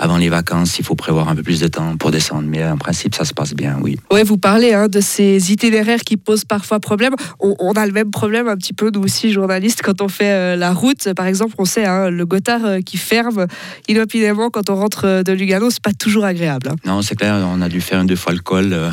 avant 0.00 0.16
les 0.16 0.30
vacances, 0.30 0.78
il 0.78 0.84
faut 0.84 0.94
prévoir 0.94 1.28
un 1.28 1.36
peu 1.36 1.42
plus 1.42 1.60
de 1.60 1.68
temps 1.68 1.94
pour 1.98 2.10
descendre. 2.10 2.48
Mais 2.48 2.64
en 2.64 2.78
principe, 2.78 3.14
ça 3.14 3.26
se 3.26 3.34
passe 3.34 3.52
bien, 3.52 3.76
oui. 3.82 3.98
Oui, 4.10 4.22
vous 4.24 4.38
parlez 4.38 4.72
hein, 4.72 4.88
de 4.88 5.00
ces 5.00 5.52
itinéraires 5.52 6.00
qui 6.00 6.16
posent 6.16 6.46
parfois 6.46 6.80
problème. 6.80 7.14
On, 7.38 7.72
a 7.72 7.86
le 7.86 7.92
même 7.92 8.10
problème 8.10 8.48
un 8.48 8.56
petit 8.56 8.72
peu, 8.72 8.90
nous 8.90 9.02
aussi, 9.02 9.30
journalistes, 9.30 9.82
quand 9.82 10.00
on 10.00 10.08
fait 10.08 10.32
euh, 10.32 10.56
la 10.56 10.72
route. 10.72 11.12
Par 11.12 11.26
exemple, 11.26 11.54
on 11.58 11.66
sait, 11.66 11.84
hein, 11.84 12.08
le 12.08 12.24
Gotthard 12.24 12.64
euh, 12.64 12.80
qui 12.80 12.96
ferme 12.96 13.46
inopinément 13.88 14.48
quand 14.48 14.70
on 14.70 14.76
rentre 14.76 15.04
euh, 15.04 15.22
de 15.22 15.32
Lugano, 15.32 15.68
c'est 15.68 15.82
pas 15.82 15.92
toujours 15.92 16.24
agréable. 16.24 16.70
Hein. 16.70 16.76
Non, 16.86 17.02
c'est 17.02 17.14
clair, 17.14 17.34
on 17.46 17.60
a 17.60 17.68
dû 17.68 17.82
faire 17.82 18.00
une 18.00 18.06
deux 18.06 18.16
fois 18.16 18.32
le 18.32 18.40
col. 18.40 18.70
Ben, 18.70 18.92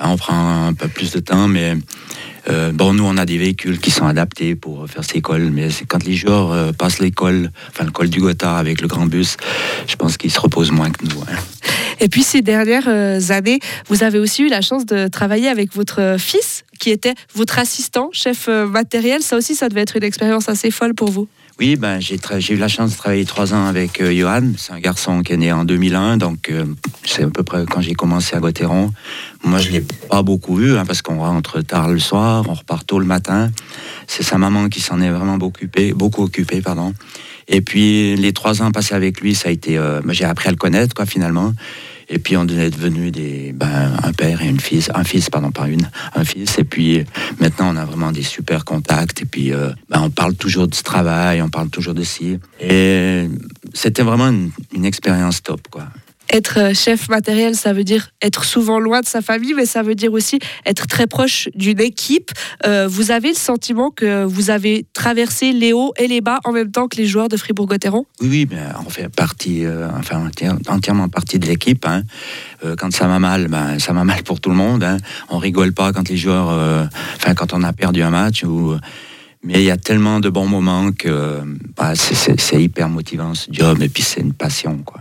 on 0.00 0.16
prend 0.16 0.68
un 0.68 0.72
peu 0.72 0.88
plus 0.88 1.12
de 1.12 1.20
temps, 1.20 1.48
mais 1.48 1.74
euh, 2.48 2.72
bon, 2.72 2.92
nous, 2.92 3.04
on 3.04 3.16
a 3.16 3.26
des 3.26 3.38
véhicules 3.38 3.78
qui 3.78 3.90
sont 3.90 4.06
adaptés 4.06 4.54
pour 4.54 4.88
faire 4.88 5.04
ces 5.04 5.20
cols, 5.20 5.50
mais 5.52 5.68
quand 5.88 6.04
les 6.04 6.14
joueurs 6.14 6.52
euh, 6.52 6.72
passent 6.72 7.00
l'école, 7.00 7.50
enfin 7.70 7.84
le 7.84 7.90
col 7.90 8.08
du 8.08 8.20
Gothard 8.20 8.56
avec 8.56 8.80
le 8.80 8.88
grand 8.88 9.06
bus, 9.06 9.36
je 9.86 9.96
pense 9.96 10.16
qu'ils 10.16 10.30
se 10.30 10.40
reposent 10.40 10.70
moins 10.70 10.90
que 10.90 11.04
nous. 11.04 11.20
Hein. 11.22 11.36
Et 12.00 12.08
puis 12.08 12.22
ces 12.22 12.42
dernières 12.42 12.88
euh, 12.88 13.20
années, 13.30 13.58
vous 13.88 14.02
avez 14.04 14.18
aussi 14.18 14.42
eu 14.42 14.48
la 14.48 14.60
chance 14.60 14.86
de 14.86 15.08
travailler 15.08 15.48
avec 15.48 15.74
votre 15.74 16.16
fils, 16.18 16.64
qui 16.78 16.90
était 16.90 17.14
votre 17.34 17.58
assistant, 17.58 18.10
chef 18.12 18.48
matériel. 18.48 19.22
Ça 19.22 19.36
aussi, 19.36 19.54
ça 19.54 19.68
devait 19.68 19.80
être 19.80 19.96
une 19.96 20.04
expérience 20.04 20.48
assez 20.48 20.70
folle 20.70 20.94
pour 20.94 21.10
vous. 21.10 21.26
Oui, 21.58 21.76
ben, 21.76 22.00
j'ai, 22.00 22.18
eu 22.52 22.56
la 22.58 22.68
chance 22.68 22.90
de 22.92 22.96
travailler 22.98 23.24
trois 23.24 23.54
ans 23.54 23.64
avec 23.64 24.02
euh, 24.02 24.12
Johan. 24.12 24.52
C'est 24.58 24.74
un 24.74 24.78
garçon 24.78 25.22
qui 25.22 25.32
est 25.32 25.38
né 25.38 25.52
en 25.52 25.64
2001, 25.64 26.18
donc 26.18 26.50
euh, 26.50 26.66
c'est 27.02 27.22
à 27.22 27.30
peu 27.30 27.44
près 27.44 27.64
quand 27.64 27.80
j'ai 27.80 27.94
commencé 27.94 28.36
à 28.36 28.40
Gauthieron. 28.40 28.92
Moi, 29.42 29.58
je 29.60 29.68
ne 29.68 29.72
l'ai 29.72 29.84
pas 30.10 30.22
beaucoup 30.22 30.56
vu, 30.56 30.76
hein, 30.76 30.84
parce 30.84 31.00
qu'on 31.00 31.18
rentre 31.18 31.62
tard 31.62 31.88
le 31.88 31.98
soir, 31.98 32.44
on 32.46 32.52
repart 32.52 32.86
tôt 32.86 32.98
le 32.98 33.06
matin. 33.06 33.50
C'est 34.06 34.22
sa 34.22 34.36
maman 34.36 34.68
qui 34.68 34.82
s'en 34.82 35.00
est 35.00 35.08
vraiment 35.08 35.38
beaucoup 35.38 35.56
occupée, 35.56 35.94
beaucoup 35.94 36.24
occupée 36.24 36.60
pardon. 36.60 36.92
Et 37.48 37.62
puis, 37.62 38.16
les 38.16 38.34
trois 38.34 38.60
ans 38.60 38.70
passés 38.70 38.94
avec 38.94 39.22
lui, 39.22 39.34
ça 39.34 39.48
a 39.48 39.52
été... 39.52 39.78
Euh, 39.78 40.02
j'ai 40.10 40.24
appris 40.24 40.48
à 40.48 40.50
le 40.50 40.58
connaître, 40.58 40.94
quoi, 40.94 41.06
finalement. 41.06 41.54
Et 42.08 42.18
puis 42.18 42.36
on 42.36 42.46
est 42.46 42.70
devenu 42.70 43.10
des, 43.10 43.52
ben, 43.52 43.96
un 44.02 44.12
père 44.12 44.42
et 44.42 44.48
une 44.48 44.60
fille, 44.60 44.84
un 44.94 45.04
fils, 45.04 45.28
pardon, 45.30 45.50
pas 45.50 45.68
une, 45.68 45.90
un 46.14 46.24
fils. 46.24 46.58
Et 46.58 46.64
puis 46.64 47.04
maintenant 47.40 47.72
on 47.74 47.76
a 47.76 47.84
vraiment 47.84 48.12
des 48.12 48.22
super 48.22 48.64
contacts. 48.64 49.22
Et 49.22 49.26
puis 49.26 49.52
euh, 49.52 49.70
ben, 49.88 50.02
on 50.02 50.10
parle 50.10 50.34
toujours 50.34 50.68
de 50.68 50.74
ce 50.74 50.82
travail, 50.82 51.42
on 51.42 51.48
parle 51.48 51.68
toujours 51.68 51.94
de 51.94 52.04
ci. 52.04 52.38
Et 52.60 53.28
c'était 53.74 54.02
vraiment 54.02 54.28
une, 54.28 54.50
une 54.72 54.84
expérience 54.84 55.42
top, 55.42 55.62
quoi. 55.70 55.86
Être 56.32 56.58
euh, 56.58 56.74
chef 56.74 57.08
matériel, 57.08 57.54
ça 57.54 57.72
veut 57.72 57.84
dire 57.84 58.10
être 58.22 58.44
souvent 58.44 58.78
loin 58.78 59.00
de 59.00 59.06
sa 59.06 59.22
famille, 59.22 59.54
mais 59.54 59.66
ça 59.66 59.82
veut 59.82 59.94
dire 59.94 60.12
aussi 60.12 60.38
être 60.64 60.86
très 60.86 61.06
proche 61.06 61.48
d'une 61.54 61.80
équipe. 61.80 62.30
Euh, 62.66 62.88
vous 62.88 63.10
avez 63.10 63.28
le 63.28 63.34
sentiment 63.34 63.90
que 63.90 64.24
vous 64.24 64.50
avez 64.50 64.86
traversé 64.92 65.52
les 65.52 65.72
hauts 65.72 65.92
et 65.98 66.08
les 66.08 66.20
bas 66.20 66.40
en 66.44 66.52
même 66.52 66.70
temps 66.70 66.88
que 66.88 66.96
les 66.96 67.06
joueurs 67.06 67.28
de 67.28 67.36
Fribourg-Gotteron? 67.36 68.06
Oui, 68.20 68.28
oui, 68.28 68.46
ben, 68.46 68.74
on 68.84 68.90
fait 68.90 69.08
partie, 69.08 69.64
euh, 69.64 69.88
enfin 69.96 70.28
entièrement 70.68 71.08
partie 71.08 71.38
de 71.38 71.46
l'équipe. 71.46 71.86
Hein. 71.86 72.02
quand 72.78 72.92
ça 72.92 73.06
va 73.06 73.18
mal, 73.18 73.48
ben, 73.48 73.78
ça 73.78 73.92
va 73.92 74.04
mal 74.04 74.22
pour 74.22 74.40
tout 74.40 74.50
le 74.50 74.56
monde. 74.56 74.82
Hein. 74.82 74.96
On 75.28 75.38
rigole 75.38 75.72
pas 75.72 75.92
quand 75.92 76.08
les 76.08 76.16
joueurs, 76.16 76.48
enfin 77.16 77.34
quand 77.34 77.52
on 77.52 77.62
a 77.62 77.72
perdu 77.72 78.02
un 78.02 78.10
match 78.10 78.44
mais 79.42 79.54
il 79.54 79.62
y 79.62 79.70
a 79.70 79.76
tellement 79.76 80.18
de 80.18 80.28
bons 80.28 80.48
moments 80.48 80.90
que 80.92 81.40
bah, 81.76 81.94
c'est 81.94 82.62
hyper 82.62 82.88
motivant 82.88 83.34
ce 83.34 83.48
job 83.52 83.80
et 83.80 83.88
puis 83.88 84.02
c'est 84.02 84.20
une 84.20 84.32
passion 84.32 84.78
quoi. 84.78 85.00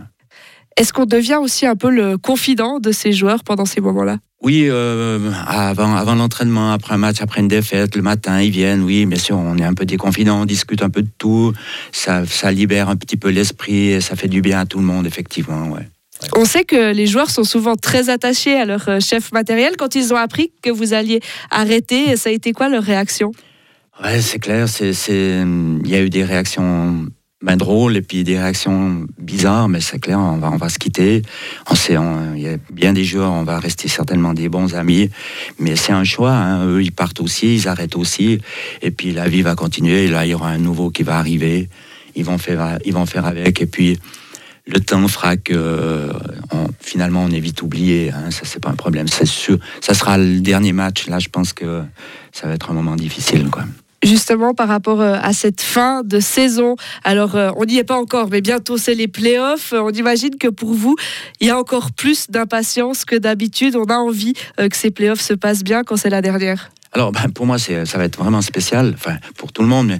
Est-ce 0.77 0.91
qu'on 0.91 1.05
devient 1.05 1.39
aussi 1.41 1.65
un 1.65 1.77
peu 1.77 1.89
le 1.89 2.17
confident 2.17 2.79
de 2.79 2.91
ces 2.91 3.13
joueurs 3.13 3.44
pendant 3.46 3.65
ces 3.65 3.79
moments-là? 3.79 4.17
Oui, 4.41 4.67
euh, 4.70 5.32
avant, 5.48 5.96
avant 5.96 6.15
l'entraînement, 6.15 6.74
après 6.74 6.94
un 6.94 6.98
match, 6.98 7.22
après 7.22 7.39
une 7.39 7.48
défaite, 7.48 7.96
le 7.96 8.01
matin, 8.01 8.41
ils 8.41 8.51
viennent. 8.51 8.84
Oui, 8.84 9.05
bien 9.05 9.17
sûr, 9.17 9.38
on 9.38 9.58
est 9.58 9.63
un 9.63 9.74
peu 9.74 9.86
des 9.86 9.96
confidents, 9.96 10.41
on 10.41 10.46
discute 10.46 10.84
un 10.84 10.89
peu 10.89 11.01
de 11.01 11.10
tout. 11.17 11.53
Ça, 11.94 12.25
ça 12.25 12.51
libère 12.51 12.89
un 12.89 12.98
petit 12.98 13.15
peu 13.15 13.29
l'esprit 13.29 13.91
et 13.91 14.01
ça 14.01 14.17
fait 14.17 14.27
du 14.27 14.41
bien 14.41 14.60
à 14.60 14.65
tout 14.65 14.77
le 14.77 14.84
monde, 14.84 15.08
effectivement. 15.08 15.70
Ouais. 15.70 15.88
On 16.36 16.44
sait 16.44 16.65
que 16.65 16.94
les 16.94 17.08
joueurs 17.08 17.29
sont 17.29 17.46
souvent 17.46 17.75
très 17.75 18.10
attachés 18.10 18.60
à 18.60 18.65
leur 18.65 18.88
euh, 18.89 19.00
chef 19.00 19.32
matériel. 19.32 19.77
Quand 19.77 19.96
ils 19.96 20.13
ont 20.13 20.17
appris 20.17 20.51
que 20.62 20.70
vous 20.70 20.94
alliez 20.94 21.22
arrêter, 21.51 22.17
ça 22.17 22.29
a 22.29 22.34
été 22.34 22.51
quoi 22.51 22.67
leur 22.67 22.84
réaction? 22.84 23.32
Ouais, 24.03 24.22
c'est 24.22 24.39
clair. 24.39 24.67
Il 24.82 25.88
y 25.88 25.96
a 25.96 26.01
eu 26.01 26.10
des 26.10 26.25
réactions 26.25 27.08
ben, 27.42 27.58
drôles 27.58 27.96
et 27.98 28.01
puis 28.01 28.24
des 28.24 28.39
réactions 28.39 29.06
bizarres, 29.20 29.68
mais 29.68 29.82
c'est 29.82 30.00
clair, 30.00 30.20
on 30.20 30.38
va, 30.38 30.50
on 30.51 30.58
va 30.58 30.70
se 30.70 30.80
quitter. 30.80 31.22
On 31.70 31.75
sait, 31.75 31.96
il 32.36 32.42
y 32.42 32.48
a 32.48 32.58
bien 32.72 32.94
des 32.94 33.04
joueurs, 33.04 33.32
on 33.32 33.44
va 33.44 33.60
rester 33.60 33.88
certainement 33.88 34.34
des 34.34 34.50
bons 34.50 34.74
amis, 34.74 35.10
mais 35.60 35.75
c'est 35.75 35.92
un 35.92 36.04
choix. 36.04 36.34
Hein. 36.34 36.65
Eux, 36.65 36.82
ils 36.82 36.92
partent 36.92 37.20
aussi, 37.20 37.56
ils 37.56 37.68
arrêtent 37.68 37.98
aussi, 37.98 38.39
et 38.82 38.92
puis 38.92 39.12
la 39.12 39.27
vie 39.27 39.42
va 39.42 39.56
continuer. 39.56 40.08
là, 40.08 40.25
il 40.25 40.30
y 40.30 40.34
aura 40.34 40.50
un 40.50 40.58
nouveau 40.58 40.89
qui 40.89 41.04
va 41.04 41.18
arriver. 41.18 41.70
Ils 42.15 42.24
vont 42.24 42.38
faire, 42.38 42.80
ils 42.86 42.94
vont 42.94 43.06
faire 43.06 43.25
avec, 43.25 43.62
et 43.62 43.65
puis 43.65 44.00
le 44.65 44.80
temps 44.80 45.08
fera 45.08 45.38
que 45.38 46.10
finalement 46.80 47.25
on 47.25 47.30
est 47.30 47.39
vite 47.39 47.62
oublié. 47.62 48.12
Hein, 48.12 48.32
ça 48.32 48.42
c'est 48.46 48.62
pas 48.62 48.70
un 48.70 48.75
problème. 48.75 49.08
C'est. 49.08 49.27
Ça 49.82 49.94
sera 49.94 50.18
le 50.18 50.39
dernier 50.39 50.72
match. 50.72 51.08
Là, 51.08 51.20
je 51.20 51.30
pense 51.30 51.54
que 51.54 51.84
ça 52.32 52.48
va 52.48 52.54
être 52.54 52.72
un 52.72 52.74
moment 52.74 52.96
difficile. 52.96 53.50
Quoi 53.50 53.65
justement 54.05 54.53
par 54.53 54.67
rapport 54.67 55.01
euh, 55.01 55.17
à 55.21 55.33
cette 55.33 55.62
fin 55.62 56.03
de 56.03 56.19
saison. 56.19 56.75
Alors, 57.03 57.35
euh, 57.35 57.51
on 57.57 57.65
n'y 57.65 57.77
est 57.77 57.83
pas 57.83 57.97
encore, 57.97 58.29
mais 58.29 58.41
bientôt 58.41 58.77
c'est 58.77 58.95
les 58.95 59.07
playoffs. 59.07 59.74
On 59.74 59.91
imagine 59.91 60.38
que 60.38 60.47
pour 60.47 60.74
vous, 60.74 60.95
il 61.41 61.47
y 61.47 61.50
a 61.50 61.57
encore 61.57 61.91
plus 61.91 62.29
d'impatience 62.29 63.05
que 63.05 63.15
d'habitude. 63.15 63.75
On 63.75 63.85
a 63.85 63.97
envie 63.97 64.33
euh, 64.59 64.69
que 64.69 64.77
ces 64.77 64.91
playoffs 64.91 65.21
se 65.21 65.33
passent 65.33 65.63
bien 65.63 65.83
quand 65.83 65.97
c'est 65.97 66.09
la 66.09 66.21
dernière. 66.21 66.71
Alors, 66.93 67.12
ben, 67.12 67.29
pour 67.29 67.45
moi, 67.45 67.57
ça 67.57 67.97
va 67.97 68.05
être 68.05 68.17
vraiment 68.17 68.41
spécial, 68.41 68.93
enfin, 68.95 69.17
pour 69.38 69.51
tout 69.51 69.62
le 69.62 69.67
monde, 69.67 69.97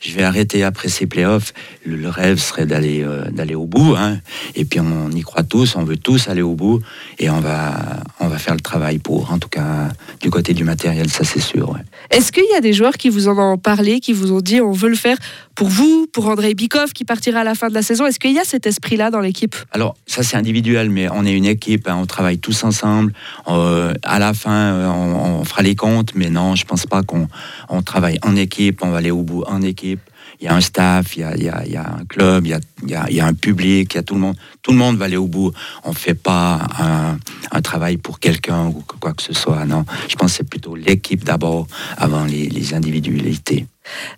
je 0.00 0.12
vais 0.14 0.22
arrêter 0.22 0.62
après 0.64 0.88
ces 0.88 1.06
playoffs. 1.06 1.52
Le, 1.84 1.96
le 1.96 2.08
rêve 2.08 2.38
serait 2.38 2.66
d'aller 2.66 3.02
euh, 3.02 3.30
d'aller 3.30 3.54
au 3.54 3.66
bout, 3.66 3.94
hein. 3.96 4.18
et 4.54 4.64
puis 4.64 4.80
on 4.80 5.10
y 5.10 5.22
croit 5.22 5.42
tous, 5.42 5.76
on 5.76 5.84
veut 5.84 5.96
tous 5.96 6.28
aller 6.28 6.42
au 6.42 6.54
bout, 6.54 6.80
et 7.18 7.30
on 7.30 7.40
va 7.40 8.02
on 8.20 8.28
va 8.28 8.38
faire 8.38 8.54
le 8.54 8.60
travail 8.60 8.98
pour. 8.98 9.32
En 9.32 9.38
tout 9.38 9.48
cas, 9.48 9.88
du 10.20 10.30
côté 10.30 10.54
du 10.54 10.64
matériel, 10.64 11.10
ça 11.10 11.24
c'est 11.24 11.40
sûr. 11.40 11.76
Est-ce 12.10 12.32
qu'il 12.32 12.44
y 12.52 12.56
a 12.56 12.60
des 12.60 12.72
joueurs 12.72 12.94
qui 12.96 13.08
vous 13.08 13.28
en 13.28 13.38
ont 13.38 13.58
parlé, 13.58 14.00
qui 14.00 14.12
vous 14.12 14.32
ont 14.32 14.40
dit 14.40 14.60
on 14.60 14.72
veut 14.72 14.88
le 14.88 14.96
faire 14.96 15.16
pour 15.54 15.68
vous, 15.68 16.06
pour 16.12 16.28
André 16.28 16.54
Bikov 16.54 16.92
qui 16.92 17.04
partira 17.04 17.40
à 17.40 17.44
la 17.44 17.54
fin 17.54 17.68
de 17.68 17.74
la 17.74 17.82
saison? 17.82 18.06
Est-ce 18.06 18.18
qu'il 18.18 18.32
y 18.32 18.38
a 18.38 18.44
cet 18.44 18.66
esprit-là 18.66 19.10
dans 19.10 19.20
l'équipe? 19.20 19.56
Alors 19.72 19.96
ça 20.06 20.22
c'est 20.22 20.36
individuel, 20.36 20.90
mais 20.90 21.08
on 21.10 21.24
est 21.24 21.32
une 21.32 21.46
équipe, 21.46 21.88
hein. 21.88 21.96
on 22.00 22.06
travaille 22.06 22.38
tous 22.38 22.64
ensemble. 22.64 23.12
Euh, 23.48 23.94
à 24.02 24.18
la 24.18 24.34
fin, 24.34 24.50
euh, 24.50 24.88
on, 24.88 25.40
on, 25.40 25.44
fera 25.44 25.62
les 25.62 25.76
comptes, 25.76 26.14
mais 26.14 26.30
non, 26.30 26.54
je 26.54 26.64
pense 26.64 26.86
pas 26.86 27.02
qu'on 27.02 27.28
on 27.68 27.82
travaille 27.82 28.18
en 28.22 28.36
équipe, 28.36 28.82
on 28.82 28.90
va 28.90 28.98
aller 28.98 29.10
au 29.10 29.22
bout 29.22 29.42
en 29.46 29.62
équipe 29.62 29.93
il 30.40 30.44
y 30.44 30.48
a 30.48 30.54
un 30.54 30.60
staff, 30.60 31.16
il 31.16 31.22
y 31.22 31.48
a, 31.48 31.96
un 31.98 32.04
club, 32.06 32.46
il 32.46 32.58
y 32.88 33.20
a, 33.20 33.26
un 33.26 33.34
public, 33.34 33.94
il 33.94 33.96
y 33.96 34.00
a 34.00 34.02
tout 34.02 34.14
le 34.14 34.20
monde. 34.20 34.36
Tout 34.62 34.72
le 34.72 34.78
monde 34.78 34.96
va 34.96 35.06
aller 35.06 35.16
au 35.16 35.26
bout. 35.26 35.52
On 35.84 35.90
ne 35.90 35.94
fait 35.94 36.14
pas 36.14 36.66
un, 36.78 37.16
travail 37.62 37.96
pour 37.96 38.20
quelqu'un 38.20 38.66
ou 38.66 38.84
quoi 39.00 39.14
que 39.14 39.22
ce 39.22 39.32
soit. 39.32 39.64
Non, 39.64 39.84
je 40.08 40.16
pense 40.16 40.32
que 40.32 40.36
c'est 40.38 40.48
plutôt 40.48 40.76
l'équipe 40.76 41.24
d'abord 41.24 41.66
avant 41.96 42.24
les, 42.24 42.48
les 42.48 42.74
individualités. 42.74 43.66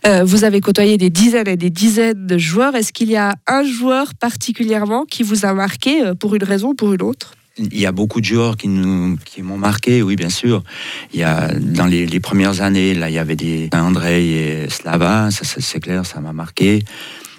Euh, 0.07 0.25
vous 0.25 0.45
avez 0.45 0.61
côtoyé 0.61 0.99
des 0.99 1.11
dizaines 1.11 1.49
et 1.49 1.57
des 1.57 1.71
dizaines 1.71 2.27
de 2.27 2.39
joueurs. 2.39 2.75
Est-ce 2.75 2.93
qu'il 2.93 3.11
y 3.11 3.17
a 3.17 3.35
un 3.47 3.65
joueur 3.65 4.15
particulièrement 4.15 5.05
qui 5.05 5.23
vous 5.23 5.45
a 5.45 5.53
marqué 5.55 6.03
euh, 6.03 6.15
pour 6.15 6.35
une 6.35 6.45
raison 6.45 6.71
ou 6.71 6.75
pour 6.75 6.93
une 6.93 7.03
autre? 7.03 7.35
Il 7.59 7.79
y 7.79 7.87
a 7.87 7.93
beaucoup 7.93 8.21
de 8.21 8.27
joueurs 8.27 8.57
qui 8.57 8.69
nous 8.69 9.17
qui 9.25 9.43
m'ont 9.43 9.59
marqué, 9.59 10.03
oui 10.03 10.17
bien 10.17 10.29
sûr. 10.29 10.63
Il 11.13 11.21
y 11.21 11.23
a 11.23 11.49
dans 11.55 11.87
les, 11.87 12.21
premières 12.21 12.61
années, 12.61 12.95
là 12.95 13.09
il 13.09 13.15
y 13.15 13.19
avait 13.19 13.37
des 13.37 13.69
André 13.73 14.65
et 14.65 14.71
Slava, 14.71 15.31
ça, 15.31 15.45
c'est 15.45 15.81
clair, 15.81 16.05
ça 16.07 16.21
m'a 16.21 16.33
marqué. 16.33 16.85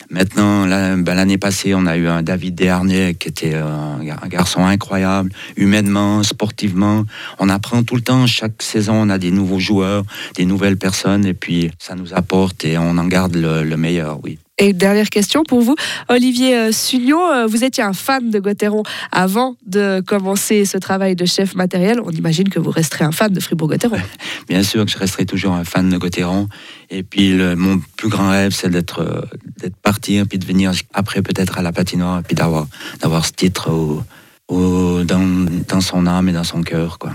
Maintenant, 0.09 0.65
ben, 0.65 1.15
l'année 1.15 1.37
passée, 1.37 1.75
on 1.75 1.85
a 1.85 1.97
eu 1.97 2.07
un 2.07 2.23
David 2.23 2.55
Desharnais 2.55 3.15
qui 3.15 3.27
était 3.27 3.55
un, 3.55 3.99
un, 3.99 4.27
garçon 4.29 4.65
incroyable, 4.65 5.31
humainement, 5.57 6.23
sportivement. 6.23 7.03
On 7.39 7.49
apprend 7.49 7.83
tout 7.83 7.95
le 7.95 8.01
temps. 8.01 8.25
Chaque 8.25 8.61
saison, 8.61 8.93
on 8.93 9.09
a 9.09 9.17
des 9.17 9.31
nouveaux 9.31 9.59
joueurs, 9.59 10.05
des 10.35 10.45
nouvelles 10.45 10.77
personnes, 10.77 11.25
et 11.25 11.33
puis 11.33 11.71
ça 11.77 11.95
nous 11.95 12.13
apporte 12.13 12.63
et 12.63 12.77
on 12.77 12.97
en 12.97 13.05
garde 13.05 13.35
le 13.35 13.75
meilleur, 13.75 14.23
oui. 14.23 14.39
Et 14.59 14.73
dernière 14.73 15.09
question 15.09 15.43
pour 15.43 15.61
vous, 15.61 15.75
Olivier 16.09 16.57
euh, 16.57 16.71
Sugnon, 16.71 17.31
euh, 17.31 17.45
vous 17.45 17.63
étiez 17.63 17.83
un 17.83 17.93
fan 17.93 18.31
de 18.31 18.39
Gauthieron 18.39 18.81
avant 19.11 19.55
de 19.67 20.01
commencer 20.01 20.65
ce 20.65 20.79
travail 20.79 21.15
de 21.15 21.25
chef 21.25 21.53
matériel. 21.53 21.99
On 22.03 22.09
imagine 22.09 22.49
que 22.49 22.57
vous 22.57 22.71
resterez 22.71 23.05
un 23.05 23.11
fan 23.11 23.31
de 23.31 23.39
Fribourg-Gauthieron. 23.39 23.97
Bien 24.49 24.63
sûr 24.63 24.83
que 24.83 24.91
je 24.91 24.97
resterai 24.97 25.27
toujours 25.27 25.53
un 25.53 25.63
fan 25.63 25.89
de 25.89 25.97
Gauthieron. 25.97 26.47
Et 26.89 27.03
puis 27.03 27.33
mon 27.33 27.79
plus 27.97 28.09
grand 28.09 28.31
rêve, 28.31 28.51
c'est 28.51 28.69
d'être 28.69 29.01
euh, 29.01 29.21
d'être 29.59 29.75
partir, 29.75 30.25
puis 30.27 30.39
de 30.39 30.45
venir 30.45 30.71
après 30.91 31.21
peut-être 31.21 31.59
à 31.59 31.61
la 31.61 31.71
patinoire, 31.71 32.23
puis 32.23 32.35
d'avoir 32.35 32.67
d'avoir 32.99 33.27
ce 33.27 33.33
titre 33.33 33.69
au, 33.69 35.03
dans, 35.03 35.45
dans 35.67 35.81
son 35.81 36.07
âme 36.07 36.29
et 36.29 36.33
dans 36.33 36.43
son 36.43 36.63
cœur, 36.63 36.97
quoi. 36.97 37.11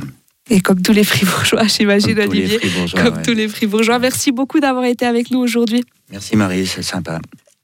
Et 0.53 0.61
comme 0.61 0.83
tous 0.83 0.93
les 0.93 1.03
fribourgeois, 1.03 1.67
j'imagine, 1.67 2.21
Olivier. 2.21 2.61
Comme 2.95 3.15
ouais. 3.15 3.23
tous 3.23 3.33
les 3.33 3.49
fribourgeois. 3.49 3.99
Merci 3.99 4.33
beaucoup 4.33 4.61
d'avoir 4.61 4.85
été 4.85 5.07
avec 5.07 5.31
nous 5.31 5.39
aujourd'hui. 5.39 5.83
Merci 6.11 6.37
Marie, 6.37 6.67
c'est 6.67 6.83
sympa. 6.83 7.21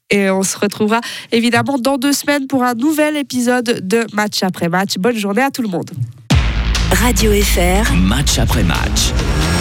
Et 0.09 0.31
on 0.31 0.41
se 0.41 0.57
retrouvera 0.57 0.99
évidemment 1.31 1.77
dans 1.77 1.97
deux 1.97 2.13
semaines 2.13 2.47
pour 2.47 2.63
un 2.63 2.73
nouvel 2.73 3.15
épisode 3.15 3.87
de 3.87 4.07
Match 4.13 4.41
après 4.41 4.69
match. 4.69 4.95
Bonne 4.97 5.17
journée 5.17 5.43
à 5.43 5.51
tout 5.51 5.61
le 5.61 5.67
monde. 5.67 5.91
Radio 6.91 7.31
FR. 7.31 7.93
Match 7.93 8.39
après 8.39 8.63
match. 8.63 9.13